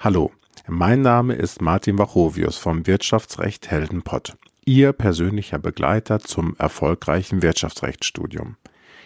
[0.00, 0.30] Hallo,
[0.68, 8.56] mein Name ist Martin Wachovius vom Wirtschaftsrecht Heldenpott, Ihr persönlicher Begleiter zum erfolgreichen Wirtschaftsrechtsstudium.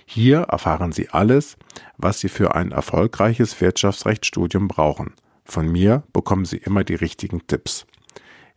[0.05, 1.57] Hier erfahren Sie alles,
[1.97, 5.13] was Sie für ein erfolgreiches Wirtschaftsrechtsstudium brauchen.
[5.45, 7.87] Von mir bekommen Sie immer die richtigen Tipps.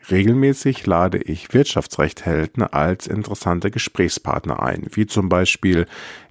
[0.09, 5.85] Regelmäßig lade ich Wirtschaftsrechthelden als interessante Gesprächspartner ein, wie zum Beispiel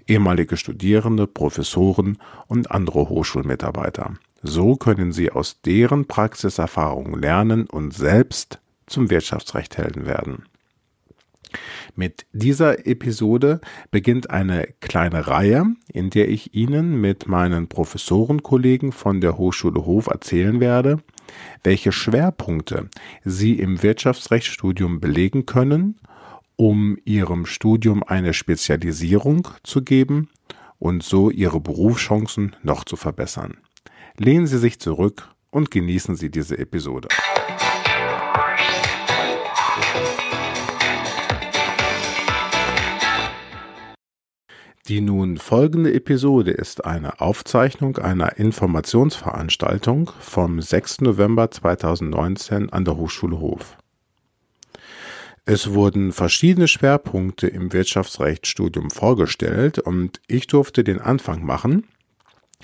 [0.09, 4.15] ehemalige Studierende, Professoren und andere Hochschulmitarbeiter.
[4.43, 10.45] So können Sie aus deren Praxiserfahrungen lernen und selbst zum Wirtschaftsrechthelden werden.
[11.95, 13.61] Mit dieser Episode
[13.91, 20.07] beginnt eine kleine Reihe, in der ich Ihnen mit meinen Professorenkollegen von der Hochschule Hof
[20.07, 20.99] erzählen werde,
[21.63, 22.89] welche Schwerpunkte
[23.25, 26.01] Sie im Wirtschaftsrechtsstudium belegen können,
[26.57, 30.31] um Ihrem Studium eine Spezialisierung zu geben
[30.79, 33.59] und so Ihre Berufschancen noch zu verbessern.
[34.19, 37.09] Lehnen Sie sich zurück und genießen Sie diese Episode.
[44.89, 51.03] Die nun folgende Episode ist eine Aufzeichnung einer Informationsveranstaltung vom 6.
[51.03, 53.79] November 2019 an der Hochschule Hof.
[55.45, 61.87] Es wurden verschiedene Schwerpunkte im Wirtschaftsrechtsstudium vorgestellt und ich durfte den Anfang machen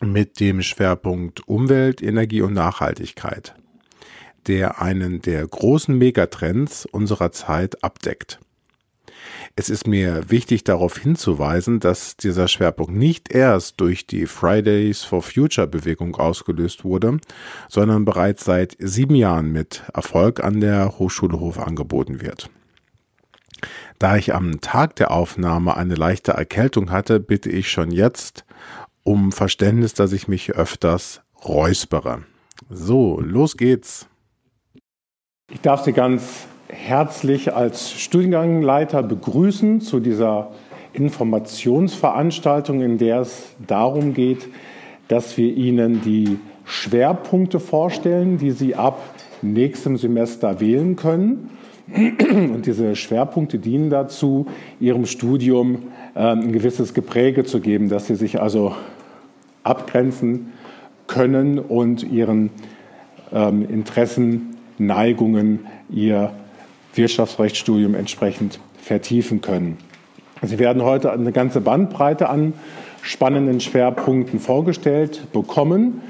[0.01, 3.55] mit dem Schwerpunkt Umwelt, Energie und Nachhaltigkeit,
[4.47, 8.41] der einen der großen Megatrends unserer Zeit abdeckt.
[9.57, 15.23] Es ist mir wichtig darauf hinzuweisen, dass dieser Schwerpunkt nicht erst durch die Fridays for
[15.23, 17.19] Future Bewegung ausgelöst wurde,
[17.69, 22.51] sondern bereits seit sieben Jahren mit Erfolg an der Hochschule Hof angeboten wird.
[23.99, 28.45] Da ich am Tag der Aufnahme eine leichte Erkältung hatte, bitte ich schon jetzt
[29.09, 32.25] um Verständnis, dass ich mich öfters räuspere.
[32.69, 34.07] So, los geht's.
[35.51, 40.51] Ich darf Sie ganz herzlich als Studiengangleiter begrüßen zu dieser
[40.93, 44.47] Informationsveranstaltung, in der es darum geht,
[45.09, 49.01] dass wir Ihnen die Schwerpunkte vorstellen, die Sie ab
[49.41, 51.49] nächstem Semester wählen können.
[52.21, 54.49] Und diese Schwerpunkte dienen dazu,
[54.81, 58.75] Ihrem Studium ähm, ein gewisses Gepräge zu geben, dass Sie sich also
[59.69, 60.53] abgrenzen
[61.07, 62.51] können und ihren
[63.33, 66.33] ähm, Interessen, Neigungen, ihr
[66.95, 69.79] Wirtschaftsrechtsstudium entsprechend vertiefen können.
[70.43, 72.53] Sie werden heute eine ganze Bandbreite an
[73.03, 76.01] spannenden Schwerpunkten vorgestellt bekommen.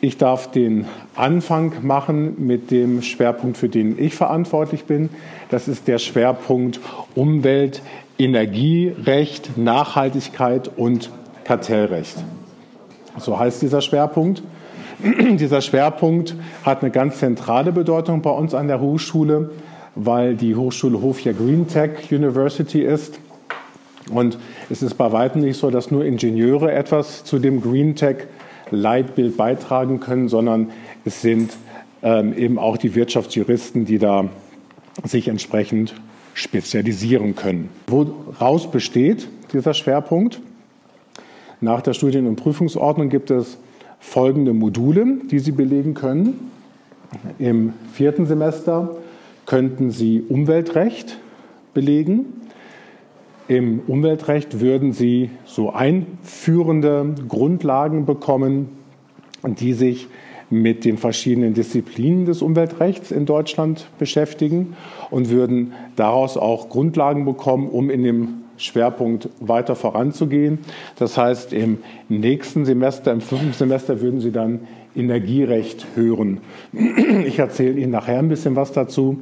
[0.00, 0.86] Ich darf den
[1.16, 5.08] Anfang machen mit dem Schwerpunkt, für den ich verantwortlich bin.
[5.50, 6.80] Das ist der Schwerpunkt
[7.14, 7.82] Umwelt,
[8.18, 11.10] Energierecht, Nachhaltigkeit und
[11.44, 12.16] Kartellrecht.
[13.16, 14.42] So heißt dieser Schwerpunkt.
[15.02, 19.50] dieser Schwerpunkt hat eine ganz zentrale Bedeutung bei uns an der Hochschule,
[19.94, 23.18] weil die Hochschule Hof ja Green Tech University ist.
[24.10, 24.38] Und
[24.70, 28.26] es ist bei weitem nicht so, dass nur Ingenieure etwas zu dem Green Tech
[28.70, 30.70] Leitbild beitragen können, sondern
[31.04, 31.52] es sind
[32.02, 34.28] ähm, eben auch die Wirtschaftsjuristen, die da
[35.04, 35.94] sich entsprechend
[36.34, 37.68] spezialisieren können.
[37.86, 40.40] Woraus besteht dieser Schwerpunkt?
[41.60, 43.58] Nach der Studien- und Prüfungsordnung gibt es
[43.98, 46.50] folgende Module, die Sie belegen können.
[47.38, 48.96] Im vierten Semester
[49.44, 51.18] könnten Sie Umweltrecht
[51.74, 52.26] belegen.
[53.48, 58.68] Im Umweltrecht würden Sie so einführende Grundlagen bekommen,
[59.42, 60.06] die sich
[60.50, 64.76] mit den verschiedenen Disziplinen des Umweltrechts in Deutschland beschäftigen
[65.10, 70.58] und würden daraus auch Grundlagen bekommen, um in dem Schwerpunkt weiter voranzugehen.
[70.96, 74.60] Das heißt, im nächsten Semester, im fünften Semester würden Sie dann
[74.94, 76.40] Energierecht hören.
[77.24, 79.18] Ich erzähle Ihnen nachher ein bisschen was dazu,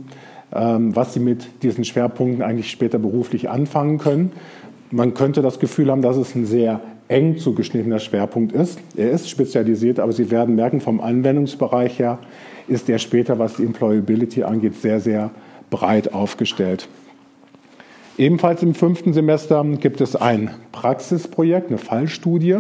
[0.53, 4.33] ähm, was Sie mit diesen Schwerpunkten eigentlich später beruflich anfangen können.
[4.91, 8.79] Man könnte das Gefühl haben, dass es ein sehr eng zugeschnittener Schwerpunkt ist.
[8.97, 12.19] Er ist spezialisiert, aber Sie werden merken, vom Anwendungsbereich her
[12.69, 15.31] ist er später, was die Employability angeht, sehr, sehr
[15.71, 16.89] breit aufgestellt.
[18.19, 22.57] Ebenfalls im fünften Semester gibt es ein Praxisprojekt, eine Fallstudie.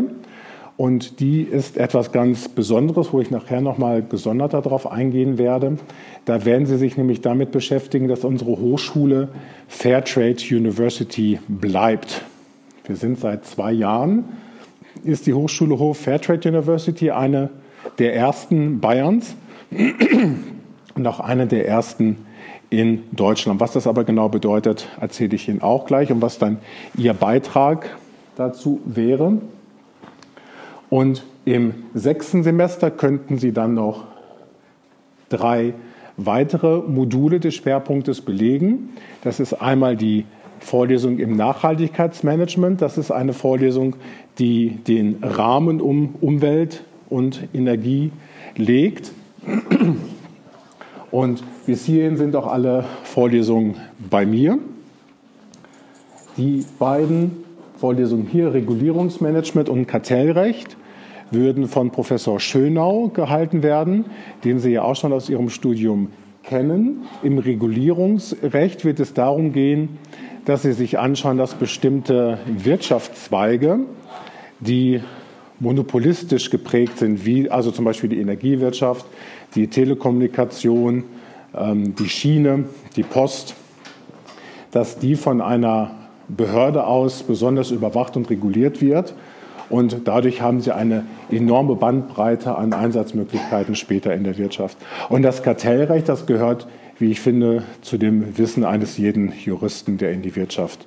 [0.77, 5.79] Und die ist etwas ganz Besonderes, wo ich nachher nochmal gesondert darauf eingehen werde.
[6.27, 9.29] Da werden Sie sich nämlich damit beschäftigen, dass unsere Hochschule
[9.69, 12.23] Fairtrade University bleibt.
[12.85, 14.25] Wir sind seit zwei Jahren,
[15.03, 17.49] ist die Hochschule Hof Fairtrade University eine
[17.99, 19.35] der ersten Bayerns
[20.95, 22.26] und auch eine der ersten
[22.71, 23.61] in Deutschland.
[23.61, 26.59] Was das aber genau bedeutet, erzähle ich Ihnen auch gleich und was dann
[26.97, 27.97] Ihr Beitrag
[28.37, 29.39] dazu wäre.
[30.91, 34.05] Und im sechsten Semester könnten Sie dann noch
[35.29, 35.75] drei
[36.17, 38.91] weitere Module des Schwerpunktes belegen.
[39.23, 40.25] Das ist einmal die
[40.61, 42.81] Vorlesung im Nachhaltigkeitsmanagement.
[42.81, 43.97] Das ist eine Vorlesung,
[44.39, 48.11] die den Rahmen um Umwelt und Energie
[48.57, 49.13] legt.
[51.17, 53.77] Und bis hierhin sind auch alle Vorlesungen
[54.11, 54.59] bei mir.
[56.37, 57.43] Die beiden
[57.79, 60.77] Vorlesungen hier, Regulierungsmanagement und Kartellrecht,
[61.31, 64.05] würden von Professor Schönau gehalten werden,
[64.45, 66.09] den Sie ja auch schon aus Ihrem Studium
[66.43, 67.05] kennen.
[67.23, 69.97] Im Regulierungsrecht wird es darum gehen,
[70.45, 73.79] dass Sie sich anschauen, dass bestimmte Wirtschaftszweige,
[74.61, 75.01] die
[75.61, 79.07] monopolistisch geprägt sind, wie also zum Beispiel die Energiewirtschaft,
[79.55, 81.05] die Telekommunikation,
[81.55, 82.65] ähm, die Schiene,
[82.97, 83.55] die Post,
[84.71, 85.93] dass die von einer
[86.29, 89.15] Behörde aus besonders überwacht und reguliert wird.
[89.69, 94.77] Und dadurch haben sie eine enorme Bandbreite an Einsatzmöglichkeiten später in der Wirtschaft.
[95.09, 96.69] Und das Kartellrecht, das gehört,
[96.99, 100.87] wie ich finde, zu dem Wissen eines jeden Juristen, der in die Wirtschaft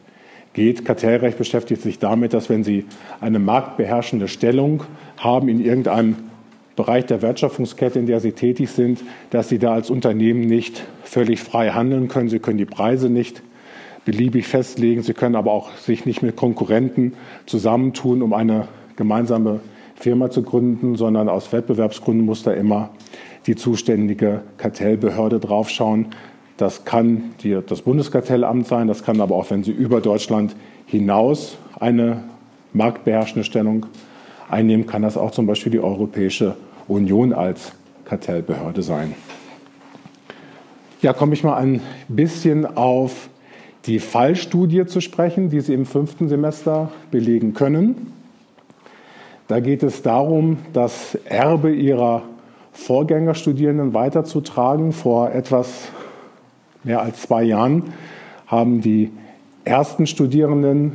[0.53, 0.85] geht.
[0.85, 2.85] Kartellrecht beschäftigt sich damit, dass wenn Sie
[3.21, 4.83] eine marktbeherrschende Stellung
[5.17, 6.15] haben in irgendeinem
[6.75, 11.41] Bereich der Wertschöpfungskette, in der Sie tätig sind, dass Sie da als Unternehmen nicht völlig
[11.41, 12.29] frei handeln können.
[12.29, 13.41] Sie können die Preise nicht
[14.05, 15.03] beliebig festlegen.
[15.03, 17.13] Sie können aber auch sich nicht mit Konkurrenten
[17.45, 19.59] zusammentun, um eine gemeinsame
[19.95, 22.91] Firma zu gründen, sondern aus Wettbewerbsgründen muss da immer
[23.45, 26.07] die zuständige Kartellbehörde draufschauen.
[26.59, 30.57] Das kann die, das Bundeskartellamt sein, das kann aber auch, wenn Sie über Deutschland
[30.87, 32.25] hinaus eine
[32.73, 33.85] marktbeherrschende Stellung
[34.49, 36.55] einnehmen, kann das auch zum Beispiel die Europäische
[36.89, 37.71] Union als
[38.03, 39.15] Kartellbehörde sein.
[41.01, 41.79] Ja, komme ich mal ein
[42.09, 43.29] bisschen auf
[43.85, 48.11] die Fallstudie zu sprechen, die Sie im fünften Semester belegen können.
[49.47, 52.23] Da geht es darum, das Erbe Ihrer
[52.73, 54.91] Vorgängerstudierenden weiterzutragen.
[54.91, 55.87] Vor etwas
[56.89, 57.83] mehr als zwei Jahren
[58.47, 59.11] haben die
[59.63, 60.93] ersten Studierenden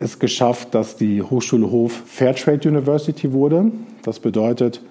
[0.00, 3.70] es geschafft, dass die Hochschule Hof Fairtrade University wurde.
[4.02, 4.82] Das bedeutet,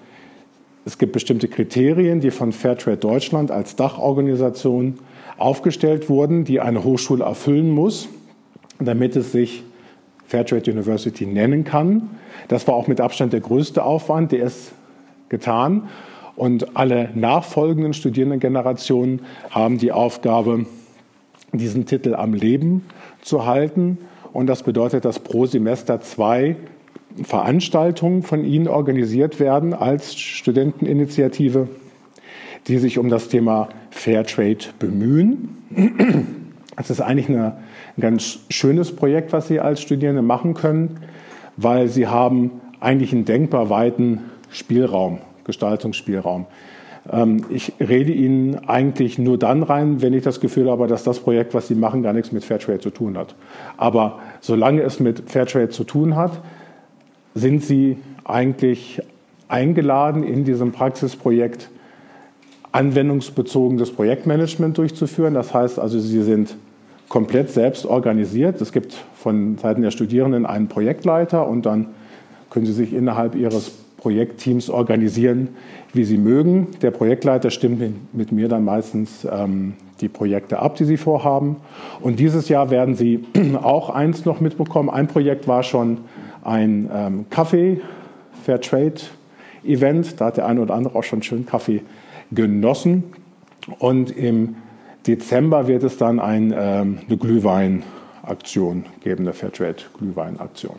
[0.86, 4.98] es gibt bestimmte Kriterien, die von Fairtrade Deutschland als Dachorganisation
[5.36, 8.08] aufgestellt wurden, die eine Hochschule erfüllen muss,
[8.78, 9.62] damit es sich
[10.26, 12.08] Fairtrade University nennen kann.
[12.48, 14.72] Das war auch mit Abstand der größte Aufwand, der ist
[15.28, 15.90] getan.
[16.36, 19.20] Und alle nachfolgenden Studierendengenerationen
[19.50, 20.66] haben die Aufgabe,
[21.52, 22.86] diesen Titel am Leben
[23.20, 23.98] zu halten.
[24.32, 26.56] Und das bedeutet, dass pro Semester zwei
[27.22, 31.68] Veranstaltungen von Ihnen organisiert werden als Studenteninitiative,
[32.68, 35.58] die sich um das Thema Fairtrade bemühen.
[36.76, 37.58] Es ist eigentlich eine,
[37.96, 41.00] ein ganz schönes Projekt, was Sie als Studierende machen können,
[41.56, 42.50] weil Sie haben
[42.80, 46.46] eigentlich einen denkbar weiten Spielraum, Gestaltungsspielraum.
[47.10, 51.20] Ähm, ich rede Ihnen eigentlich nur dann rein, wenn ich das Gefühl habe, dass das
[51.20, 53.34] Projekt, was Sie machen, gar nichts mit Fairtrade zu tun hat.
[53.76, 56.40] Aber solange es mit Fairtrade zu tun hat,
[57.34, 59.00] sind Sie eigentlich
[59.48, 61.70] eingeladen, in diesem Praxisprojekt
[62.70, 65.34] anwendungsbezogenes Projektmanagement durchzuführen.
[65.34, 66.56] Das heißt also, Sie sind
[67.08, 68.60] komplett selbst organisiert.
[68.62, 71.88] Es gibt von Seiten der Studierenden einen Projektleiter und dann
[72.48, 75.50] können Sie sich innerhalb Ihres Projektteams organisieren,
[75.92, 76.66] wie Sie mögen.
[76.82, 81.58] Der Projektleiter stimmt mit mir dann meistens ähm, die Projekte ab, die Sie vorhaben.
[82.00, 83.24] Und dieses Jahr werden Sie
[83.62, 84.90] auch eins noch mitbekommen.
[84.90, 85.98] Ein Projekt war schon
[86.42, 87.80] ein ähm, Kaffee
[88.42, 89.02] Fairtrade
[89.64, 90.20] Event.
[90.20, 91.82] Da hat der eine oder andere auch schon schön Kaffee
[92.32, 93.04] genossen.
[93.78, 94.56] Und im
[95.06, 100.74] Dezember wird es dann ein, ähm, eine Glühweinaktion geben, eine Fairtrade-Glühweinaktion.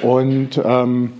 [0.00, 1.12] Und ähm,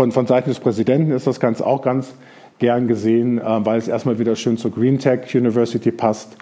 [0.00, 2.14] von, von Seiten des Präsidenten ist das Ganze auch ganz
[2.58, 6.38] gern gesehen, äh, weil es erstmal wieder schön zur Green Tech University passt.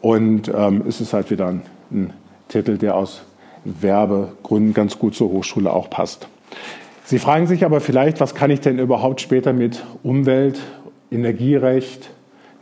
[0.00, 2.14] Und ähm, es ist halt wieder ein, ein
[2.48, 3.20] Titel, der aus
[3.66, 6.28] Werbegründen ganz gut zur Hochschule auch passt.
[7.04, 10.58] Sie fragen sich aber vielleicht, was kann ich denn überhaupt später mit Umwelt
[11.10, 12.08] Energierecht,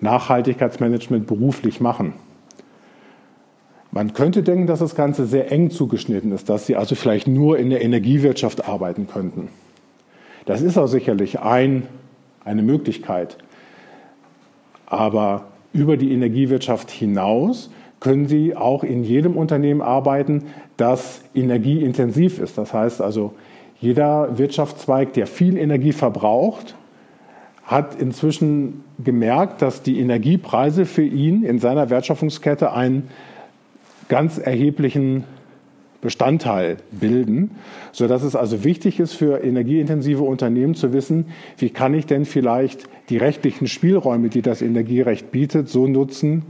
[0.00, 2.14] Nachhaltigkeitsmanagement beruflich machen.
[3.92, 7.60] Man könnte denken, dass das Ganze sehr eng zugeschnitten ist, dass Sie also vielleicht nur
[7.60, 9.48] in der Energiewirtschaft arbeiten könnten.
[10.44, 11.86] Das ist auch sicherlich ein,
[12.44, 13.38] eine Möglichkeit.
[14.86, 17.70] Aber über die Energiewirtschaft hinaus
[18.00, 20.44] können Sie auch in jedem Unternehmen arbeiten,
[20.76, 22.58] das energieintensiv ist.
[22.58, 23.34] Das heißt also,
[23.80, 26.74] jeder Wirtschaftszweig, der viel Energie verbraucht,
[27.64, 33.08] hat inzwischen gemerkt, dass die Energiepreise für ihn in seiner Wertschöpfungskette einen
[34.08, 35.24] ganz erheblichen
[36.02, 37.52] Bestandteil bilden,
[37.92, 42.26] so dass es also wichtig ist für energieintensive Unternehmen zu wissen, wie kann ich denn
[42.26, 46.42] vielleicht die rechtlichen Spielräume, die das Energierecht bietet, so nutzen,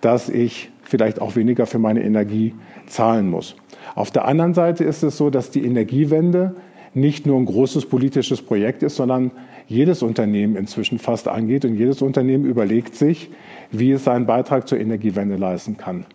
[0.00, 2.54] dass ich vielleicht auch weniger für meine Energie
[2.86, 3.54] zahlen muss.
[3.94, 6.56] Auf der anderen Seite ist es so, dass die Energiewende
[6.94, 9.30] nicht nur ein großes politisches Projekt ist, sondern
[9.68, 13.30] jedes Unternehmen inzwischen fast angeht und jedes Unternehmen überlegt sich,
[13.70, 16.06] wie es seinen Beitrag zur Energiewende leisten kann.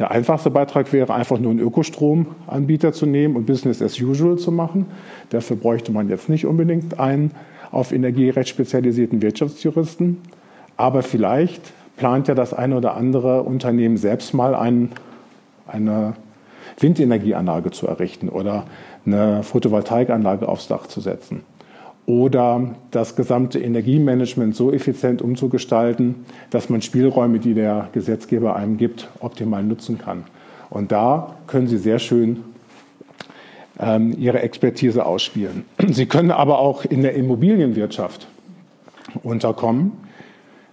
[0.00, 4.50] Der einfachste Beitrag wäre einfach nur einen Ökostromanbieter zu nehmen und Business as usual zu
[4.50, 4.86] machen.
[5.28, 7.32] Dafür bräuchte man jetzt nicht unbedingt einen
[7.70, 10.16] auf Energierecht spezialisierten Wirtschaftsjuristen.
[10.78, 14.92] Aber vielleicht plant ja das eine oder andere Unternehmen selbst mal einen,
[15.68, 16.14] eine
[16.78, 18.64] Windenergieanlage zu errichten oder
[19.04, 21.42] eine Photovoltaikanlage aufs Dach zu setzen
[22.10, 26.16] oder das gesamte Energiemanagement so effizient umzugestalten,
[26.50, 30.24] dass man Spielräume, die der Gesetzgeber einem gibt, optimal nutzen kann.
[30.70, 32.42] Und da können Sie sehr schön
[33.78, 35.64] ähm, Ihre Expertise ausspielen.
[35.88, 38.26] Sie können aber auch in der Immobilienwirtschaft
[39.22, 39.92] unterkommen,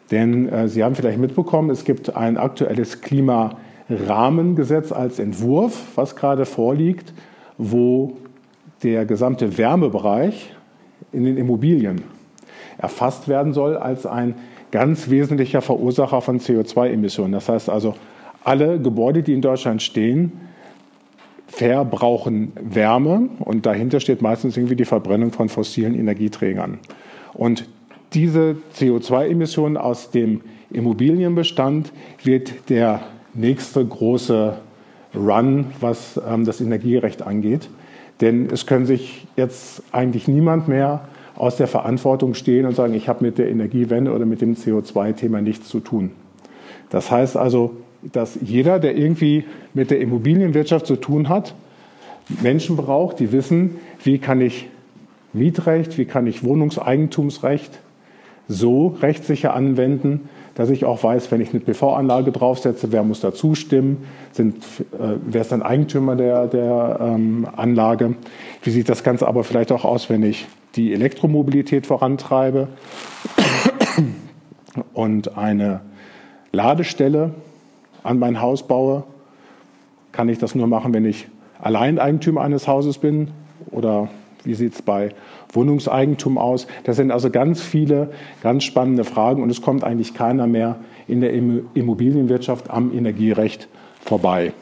[0.09, 6.47] denn äh, Sie haben vielleicht mitbekommen, es gibt ein aktuelles Klimarahmengesetz als Entwurf, was gerade
[6.47, 7.13] vorliegt,
[7.59, 8.17] wo
[8.81, 10.56] der gesamte Wärmebereich
[11.11, 12.03] in den Immobilien
[12.77, 14.35] erfasst werden soll als ein
[14.71, 17.31] ganz wesentlicher Verursacher von CO2-Emissionen.
[17.31, 17.95] Das heißt also,
[18.43, 20.31] alle Gebäude, die in Deutschland stehen,
[21.47, 26.79] verbrauchen Wärme und dahinter steht meistens irgendwie die Verbrennung von fossilen Energieträgern.
[27.33, 27.67] Und
[28.13, 31.91] diese CO2-Emissionen aus dem Immobilienbestand
[32.23, 33.01] wird der
[33.33, 34.57] nächste große
[35.15, 37.69] Run, was ähm, das Energierecht angeht.
[38.21, 43.07] Denn es können sich jetzt eigentlich niemand mehr aus der Verantwortung stehen und sagen, ich
[43.07, 46.11] habe mit der Energiewende oder mit dem CO2-Thema nichts zu tun.
[46.89, 51.53] Das heißt also, dass jeder, der irgendwie mit der Immobilienwirtschaft zu tun hat,
[52.41, 54.67] Menschen braucht, die wissen, wie kann ich
[55.33, 57.79] Mietrecht, wie kann ich Wohnungseigentumsrecht
[58.47, 63.33] so rechtssicher anwenden, dass ich auch weiß, wenn ich eine PV-Anlage draufsetze, wer muss da
[63.33, 64.55] zustimmen, sind,
[64.93, 68.15] äh, wer ist dann Eigentümer der, der ähm, Anlage,
[68.63, 72.69] wie sieht das Ganze aber vielleicht auch aus, wenn ich die Elektromobilität vorantreibe
[74.93, 75.81] und eine
[76.51, 77.31] Ladestelle
[78.03, 79.03] an mein Haus baue,
[80.11, 81.27] kann ich das nur machen, wenn ich
[81.59, 83.29] Alleineigentümer eines Hauses bin
[83.69, 84.09] oder
[84.43, 85.09] wie sieht es bei
[85.53, 86.67] Wohnungseigentum aus?
[86.83, 90.77] Das sind also ganz viele ganz spannende Fragen und es kommt eigentlich keiner mehr
[91.07, 93.67] in der Immobilienwirtschaft am Energierecht
[94.01, 94.53] vorbei.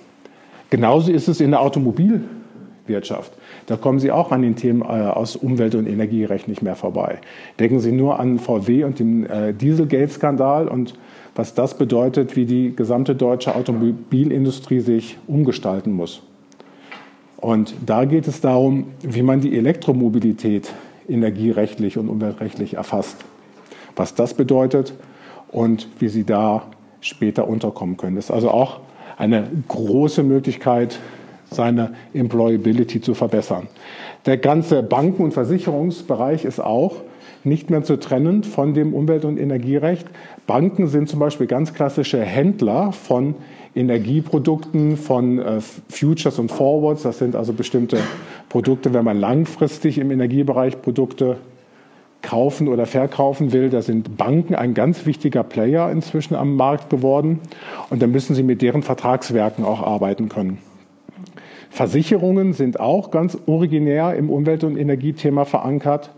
[0.69, 3.31] Genauso ist es in der Automobilwirtschaft.
[3.67, 7.19] Da kommen Sie auch an den Themen äh, aus Umwelt- und Energierecht nicht mehr vorbei.
[7.59, 10.93] Denken Sie nur an VW und den äh, Dieselgate-Skandal und
[11.35, 16.21] was das bedeutet, wie die gesamte deutsche Automobilindustrie sich umgestalten muss.
[17.45, 20.73] Und da geht es darum, wie man die Elektromobilität
[21.07, 23.17] energierechtlich und umweltrechtlich erfasst.
[23.95, 24.95] Was das bedeutet
[25.51, 26.63] und wie Sie da
[27.01, 28.15] später unterkommen können.
[28.15, 28.79] Das ist also auch
[29.15, 30.97] eine große Möglichkeit,
[31.51, 33.67] seine Employability zu verbessern.
[34.25, 36.95] Der ganze Banken- und Versicherungsbereich ist auch
[37.45, 40.07] nicht mehr zu trennen von dem Umwelt- und Energierecht.
[40.47, 43.35] Banken sind zum Beispiel ganz klassische Händler von
[43.75, 45.59] Energieprodukten von äh,
[45.89, 47.03] Futures und Forwards.
[47.03, 47.97] Das sind also bestimmte
[48.49, 51.37] Produkte, wenn man langfristig im Energiebereich Produkte
[52.21, 53.69] kaufen oder verkaufen will.
[53.69, 57.39] Da sind Banken ein ganz wichtiger Player inzwischen am Markt geworden.
[57.89, 60.57] Und da müssen sie mit deren Vertragswerken auch arbeiten können.
[61.69, 66.11] Versicherungen sind auch ganz originär im Umwelt- und Energiethema verankert.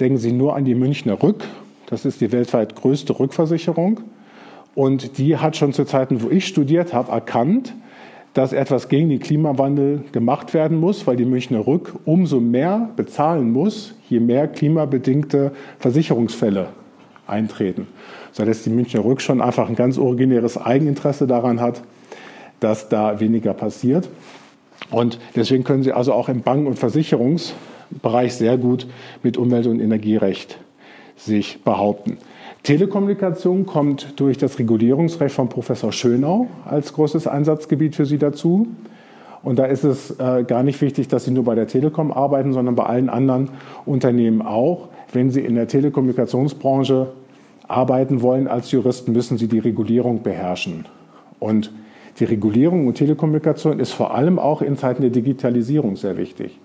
[0.00, 1.44] Denken Sie nur an die Münchner Rück.
[1.86, 4.00] Das ist die weltweit größte Rückversicherung.
[4.74, 7.74] Und die hat schon zu Zeiten, wo ich studiert habe, erkannt,
[8.34, 13.52] dass etwas gegen den Klimawandel gemacht werden muss, weil die Münchner Rück umso mehr bezahlen
[13.52, 16.68] muss, je mehr klimabedingte Versicherungsfälle
[17.26, 17.86] eintreten.
[18.32, 21.82] So dass die Münchner Rück schon einfach ein ganz originäres Eigeninteresse daran hat,
[22.60, 24.08] dass da weniger passiert.
[24.90, 26.78] Und deswegen können Sie also auch im Banken- und
[28.00, 28.86] Versicherungsbereich sehr gut
[29.22, 30.58] mit Umwelt- und Energierecht
[31.16, 32.18] sich behaupten.
[32.62, 38.68] Telekommunikation kommt durch das Regulierungsrecht von Professor Schönau als großes Einsatzgebiet für Sie dazu.
[39.42, 42.52] Und da ist es äh, gar nicht wichtig, dass Sie nur bei der Telekom arbeiten,
[42.52, 43.50] sondern bei allen anderen
[43.84, 44.88] Unternehmen auch.
[45.12, 47.12] Wenn Sie in der Telekommunikationsbranche
[47.66, 50.86] arbeiten wollen als Juristen, müssen Sie die Regulierung beherrschen.
[51.40, 51.72] Und
[52.20, 56.60] die Regulierung und Telekommunikation ist vor allem auch in Zeiten der Digitalisierung sehr wichtig.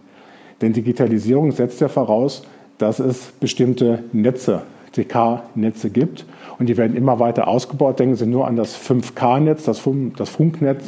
[0.61, 2.43] Denn Digitalisierung setzt ja voraus,
[2.77, 6.25] dass es bestimmte Netze TK-Netze gibt.
[6.59, 7.99] Und die werden immer weiter ausgebaut.
[7.99, 10.83] Denken Sie nur an das 5K-Netz, das, Funknetz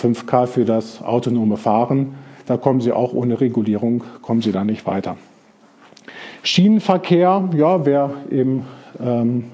[0.00, 2.14] 5K für das autonome Fahren.
[2.46, 5.16] Da kommen Sie auch ohne Regulierung, kommen Sie da nicht weiter.
[6.42, 8.66] Schienenverkehr, ja, wer eben
[9.00, 9.44] ähm,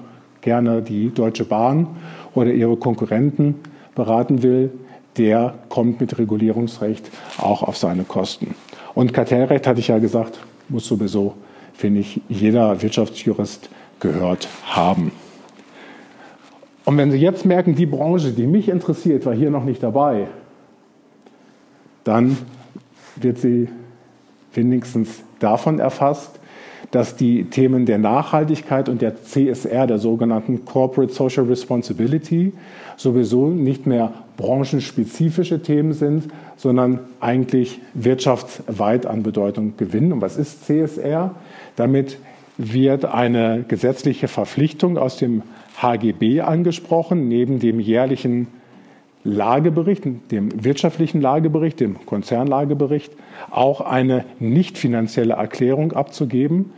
[0.41, 1.87] gerne die Deutsche Bahn
[2.35, 3.55] oder ihre Konkurrenten
[3.95, 4.71] beraten will,
[5.17, 8.55] der kommt mit Regulierungsrecht auch auf seine Kosten.
[8.95, 11.35] Und Kartellrecht, hatte ich ja gesagt, muss sowieso,
[11.73, 13.69] finde ich, jeder Wirtschaftsjurist
[13.99, 15.11] gehört haben.
[16.85, 20.27] Und wenn Sie jetzt merken, die Branche, die mich interessiert, war hier noch nicht dabei,
[22.03, 22.37] dann
[23.15, 23.69] wird sie
[24.53, 26.39] wenigstens davon erfasst,
[26.91, 32.53] dass die Themen der Nachhaltigkeit und der CSR, der sogenannten Corporate Social Responsibility,
[32.97, 36.25] sowieso nicht mehr branchenspezifische Themen sind,
[36.57, 40.13] sondern eigentlich wirtschaftsweit an Bedeutung gewinnen.
[40.13, 41.35] Und was ist CSR?
[41.75, 42.17] Damit
[42.57, 45.41] wird eine gesetzliche Verpflichtung aus dem
[45.81, 48.47] HGB angesprochen, neben dem jährlichen
[49.23, 53.13] Lagebericht, dem wirtschaftlichen Lagebericht, dem Konzernlagebericht,
[53.49, 56.71] auch eine nicht finanzielle Erklärung abzugeben,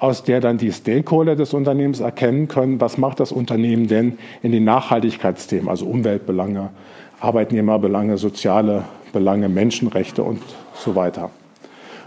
[0.00, 4.50] aus der dann die Stakeholder des Unternehmens erkennen können, was macht das Unternehmen denn in
[4.50, 6.70] den Nachhaltigkeitsthemen, also Umweltbelange,
[7.22, 10.42] Arbeitnehmerbelange, soziale Belange, Menschenrechte und
[10.74, 11.30] so weiter.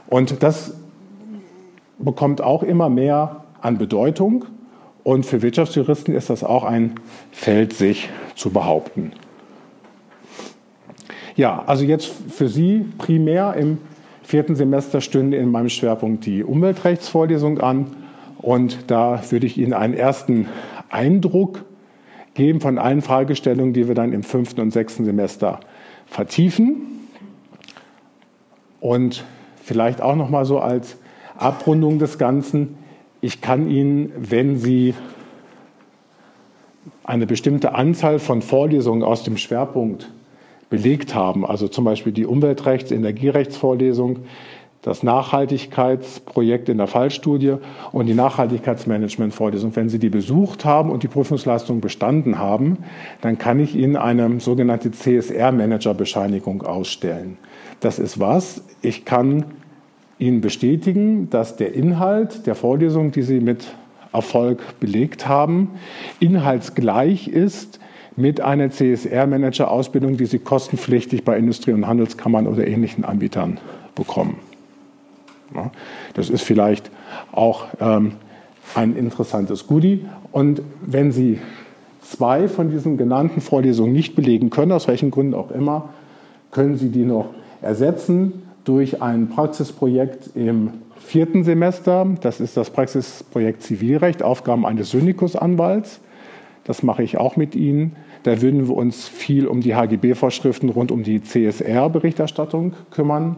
[0.08, 0.76] Und das
[1.98, 4.46] bekommt auch immer mehr an Bedeutung
[5.04, 6.96] und für Wirtschaftsjuristen ist das auch ein
[7.32, 9.14] Feld, sich zu behaupten.
[11.36, 13.78] Ja, also jetzt für Sie primär im
[14.24, 17.96] vierten Semester stünde in meinem Schwerpunkt die Umweltrechtsvorlesung an.
[18.40, 20.48] Und da würde ich Ihnen einen ersten
[20.90, 21.64] Eindruck
[22.36, 25.62] geben von allen Fragestellungen, die wir dann im fünften und sechsten Semester
[26.06, 27.08] vertiefen.
[28.80, 29.24] Und
[29.64, 30.98] vielleicht auch noch mal so als
[31.38, 32.78] Abrundung des Ganzen.
[33.22, 34.94] Ich kann Ihnen, wenn Sie
[37.04, 40.12] eine bestimmte Anzahl von Vorlesungen aus dem Schwerpunkt
[40.70, 41.46] belegt haben.
[41.46, 44.20] Also zum Beispiel die Umweltrechts-, Energierechtsvorlesung,
[44.86, 47.56] das Nachhaltigkeitsprojekt in der Fallstudie
[47.92, 49.76] und die Nachhaltigkeitsmanagementvorlesung.
[49.76, 52.78] Wenn Sie die besucht haben und die Prüfungsleistung bestanden haben,
[53.22, 57.40] dann kann ich Ihnen eine sogenannte CSR-Manager-Bescheinigung ausstellen.
[57.80, 58.62] Das ist was?
[58.84, 59.46] Ich kann
[60.20, 63.66] Ihnen bestätigen, dass der Inhalt der Vorlesung, die Sie mit
[64.14, 65.72] Erfolg belegt haben,
[66.20, 67.80] inhaltsgleich ist
[68.16, 73.60] mit einer CSR-Manager-Ausbildung, die Sie kostenpflichtig bei Industrie- und Handelskammern oder ähnlichen Anbietern
[73.96, 74.38] bekommen.
[75.54, 75.72] Ja,
[76.14, 76.90] das ist vielleicht
[77.32, 78.14] auch ähm,
[78.74, 80.06] ein interessantes Goodie.
[80.32, 81.40] Und wenn Sie
[82.02, 85.90] zwei von diesen genannten Vorlesungen nicht belegen können, aus welchen Gründen auch immer,
[86.52, 87.30] können Sie die noch
[87.62, 92.08] ersetzen durch ein Praxisprojekt im vierten Semester.
[92.22, 96.00] Das ist das Praxisprojekt Zivilrecht, Aufgaben eines Syndikusanwalts.
[96.64, 97.96] Das mache ich auch mit Ihnen.
[98.24, 103.36] Da würden wir uns viel um die HGB-Vorschriften rund um die CSR-Berichterstattung kümmern.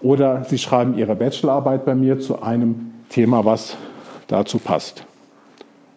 [0.00, 3.76] Oder Sie schreiben Ihre Bachelorarbeit bei mir zu einem Thema, was
[4.28, 5.06] dazu passt.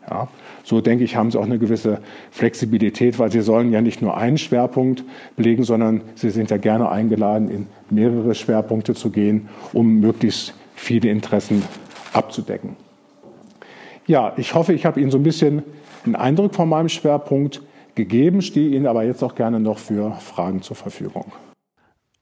[0.09, 0.27] Ja,
[0.63, 1.99] so denke ich, haben Sie auch eine gewisse
[2.31, 5.03] Flexibilität, weil Sie sollen ja nicht nur einen Schwerpunkt
[5.35, 11.09] belegen, sondern Sie sind ja gerne eingeladen, in mehrere Schwerpunkte zu gehen, um möglichst viele
[11.09, 11.63] Interessen
[12.13, 12.75] abzudecken.
[14.07, 15.63] Ja, ich hoffe, ich habe Ihnen so ein bisschen
[16.05, 17.62] einen Eindruck von meinem Schwerpunkt
[17.93, 21.31] gegeben, stehe Ihnen aber jetzt auch gerne noch für Fragen zur Verfügung.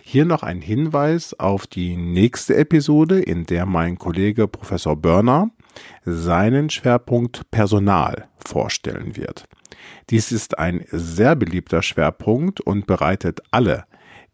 [0.00, 5.50] Hier noch ein Hinweis auf die nächste Episode, in der mein Kollege Professor Börner
[6.06, 9.44] seinen Schwerpunkt Personal vorstellen wird.
[10.08, 13.84] Dies ist ein sehr beliebter Schwerpunkt und bereitet alle,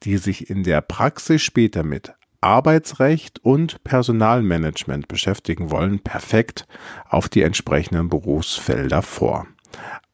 [0.04, 6.66] die sich in der Praxis später mit Arbeitsrecht und Personalmanagement beschäftigen wollen, perfekt
[7.08, 9.46] auf die entsprechenden Berufsfelder vor.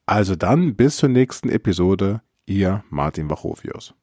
[0.05, 3.95] Also dann bis zur nächsten Episode, Ihr Martin Wachovius.